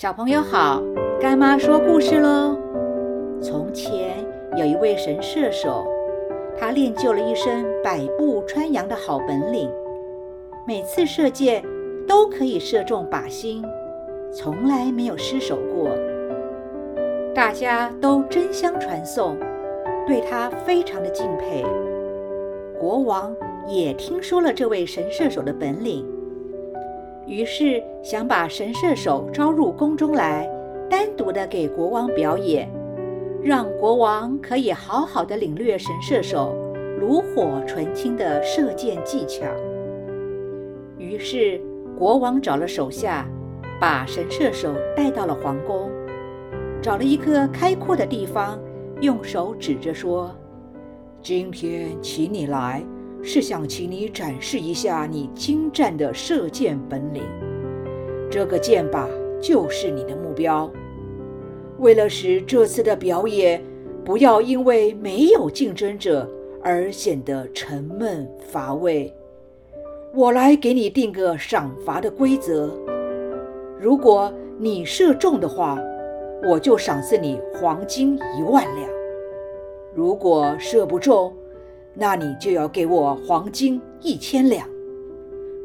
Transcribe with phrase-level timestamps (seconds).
[0.00, 0.82] 小朋友好，
[1.20, 2.58] 干妈说故事喽。
[3.42, 4.16] 从前
[4.56, 5.86] 有一位神射手，
[6.58, 9.70] 他练就了一身百步穿杨的好本领，
[10.66, 11.62] 每次射箭
[12.08, 13.62] 都可以射中靶心，
[14.32, 15.90] 从来没有失手过。
[17.34, 19.36] 大家都争相传颂，
[20.06, 21.62] 对他非常的敬佩。
[22.78, 23.36] 国王
[23.68, 26.09] 也听说了这位神射手的本领。
[27.30, 30.50] 于是想把神射手招入宫中来，
[30.90, 32.68] 单独的给国王表演，
[33.40, 36.52] 让国王可以好好的领略神射手
[36.98, 39.46] 炉火纯青的射箭技巧。
[40.98, 41.60] 于是
[41.96, 43.24] 国王找了手下，
[43.80, 45.88] 把神射手带到了皇宫，
[46.82, 48.58] 找了一个开阔的地方，
[49.00, 50.34] 用手指着说
[51.22, 52.82] ：“今天请你来。”
[53.22, 57.22] 是想请你展示一下你精湛的射箭本领，
[58.30, 59.06] 这个箭靶
[59.40, 60.70] 就是你的目标。
[61.78, 63.62] 为了使这次的表演
[64.04, 66.28] 不要因为没有竞争者
[66.62, 69.14] 而显得沉闷乏味，
[70.14, 72.70] 我来给你定个赏罚的规则：
[73.78, 75.78] 如果你射中的话，
[76.48, 78.88] 我就赏赐你黄金一万两；
[79.94, 81.32] 如果射不中，
[82.00, 84.66] 那你就要给我黄金一千两。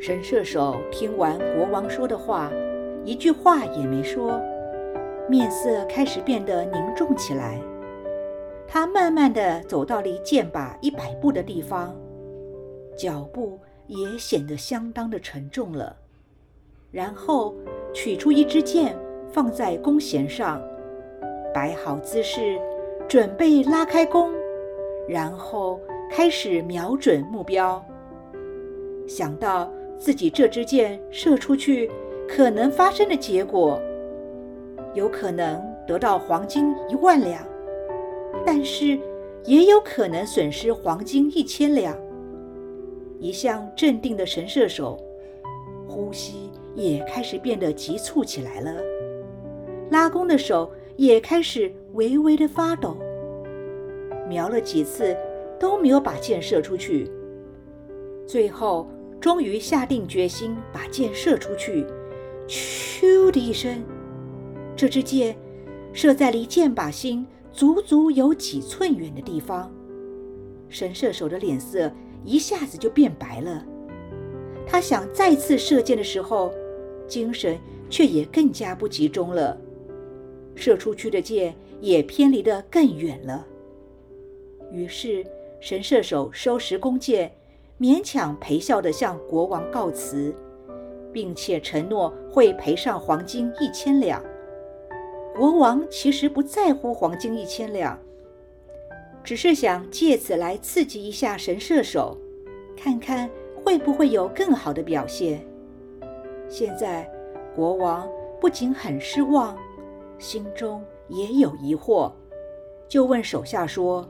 [0.00, 2.48] 神射手听完国王说的话，
[3.04, 4.40] 一句话也没说，
[5.28, 7.60] 面色开始变得凝重起来。
[8.68, 11.92] 他慢慢地走到离箭靶一百步的地方，
[12.96, 15.96] 脚步也显得相当的沉重了。
[16.92, 17.56] 然后
[17.92, 18.96] 取出一支箭，
[19.32, 20.62] 放在弓弦上，
[21.52, 22.56] 摆好姿势，
[23.08, 24.30] 准备拉开弓，
[25.08, 25.80] 然后。
[26.12, 27.82] 开始瞄准目标，
[29.06, 31.88] 想到自己这支箭射出去
[32.28, 33.80] 可能发生的结果，
[34.92, 37.46] 有可能得到黄金一万两，
[38.44, 38.98] 但是
[39.44, 41.96] 也有可能损失黄金一千两。
[43.20, 44.98] 一向镇定的神射手，
[45.86, 48.74] 呼吸也开始变得急促起来了，
[49.90, 52.96] 拉弓的手也开始微微的发抖。
[54.28, 55.16] 瞄了几次。
[55.60, 57.10] 都没有把箭射出去，
[58.26, 58.88] 最后
[59.20, 61.86] 终于下定决心把箭射出去。
[62.48, 63.84] 咻的一声，
[64.74, 65.36] 这支箭
[65.92, 69.70] 射在离箭靶心足足有几寸远的地方。
[70.70, 71.92] 神射手的脸色
[72.24, 73.62] 一下子就变白了。
[74.66, 76.50] 他想再次射箭的时候，
[77.06, 77.58] 精神
[77.90, 79.60] 却也更加不集中了。
[80.54, 83.46] 射出去的箭也偏离得更远了。
[84.72, 85.22] 于是。
[85.60, 87.30] 神射手收拾弓箭，
[87.78, 90.34] 勉强陪笑地向国王告辞，
[91.12, 94.22] 并且承诺会赔上黄金一千两。
[95.36, 97.98] 国王其实不在乎黄金一千两，
[99.22, 102.18] 只是想借此来刺激一下神射手，
[102.76, 103.30] 看看
[103.62, 105.46] 会不会有更好的表现。
[106.48, 107.08] 现在
[107.54, 108.08] 国王
[108.40, 109.56] 不仅很失望，
[110.18, 112.10] 心中也有疑惑，
[112.88, 114.08] 就问手下说。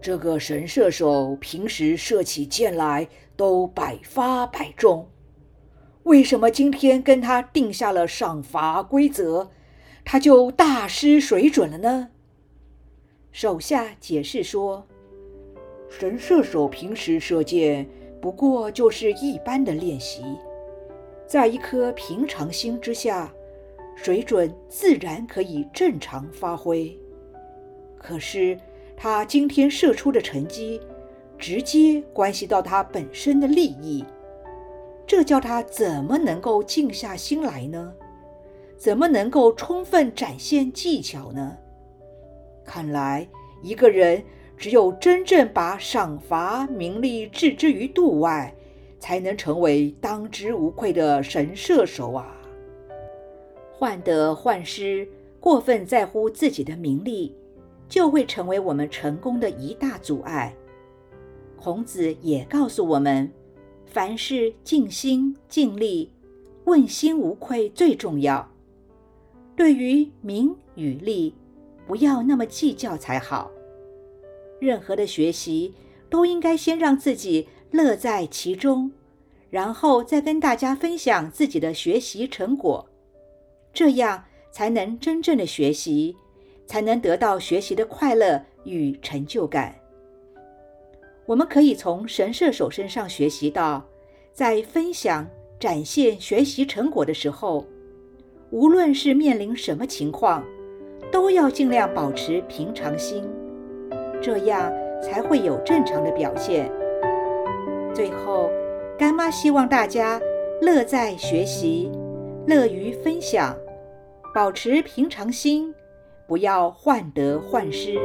[0.00, 5.08] 这个神射手平时射起箭来都百发百中，
[6.04, 9.50] 为什么今天跟他定下了赏罚规则，
[10.04, 12.10] 他就大失水准了呢？
[13.32, 14.86] 手下解释说
[15.90, 17.86] ：“神射手平时射箭
[18.20, 20.22] 不过就是一般的练习，
[21.26, 23.32] 在一颗平常心之下，
[23.96, 26.96] 水准自然可以正常发挥。
[27.98, 28.56] 可是。”
[29.00, 30.80] 他今天射出的成绩，
[31.38, 34.04] 直接关系到他本身的利益，
[35.06, 37.94] 这叫他怎么能够静下心来呢？
[38.76, 41.56] 怎么能够充分展现技巧呢？
[42.64, 43.28] 看来，
[43.62, 44.20] 一个人
[44.56, 48.52] 只有真正把赏罚名利置之于度外，
[48.98, 52.36] 才能成为当之无愧的神射手啊！
[53.72, 55.08] 患得患失，
[55.38, 57.36] 过分在乎自己的名利。
[57.88, 60.54] 就会成为我们成功的一大阻碍。
[61.56, 63.30] 孔子也告诉我们，
[63.86, 66.12] 凡事尽心尽力，
[66.64, 68.48] 问心无愧最重要。
[69.56, 71.34] 对于名与利，
[71.86, 73.50] 不要那么计较才好。
[74.60, 75.74] 任何的学习
[76.08, 78.92] 都应该先让自己乐在其中，
[79.50, 82.88] 然后再跟大家分享自己的学习成果，
[83.72, 86.16] 这样才能真正的学习。
[86.68, 89.74] 才能得到学习的快乐与成就感。
[91.26, 93.84] 我们可以从神射手身上学习到，
[94.32, 95.26] 在分享、
[95.58, 97.66] 展现学习成果的时候，
[98.50, 100.44] 无论是面临什么情况，
[101.10, 103.24] 都要尽量保持平常心，
[104.22, 104.70] 这样
[105.02, 106.70] 才会有正常的表现。
[107.94, 108.50] 最后，
[108.98, 110.20] 干妈希望大家
[110.60, 111.90] 乐在学习，
[112.46, 113.56] 乐于分享，
[114.34, 115.74] 保持平常心，
[116.28, 117.98] 不要患得患失，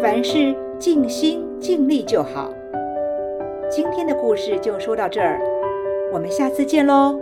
[0.00, 2.48] 凡事尽心尽力就好。
[3.68, 5.40] 今天的故事就说到这儿，
[6.12, 7.20] 我们下次见喽。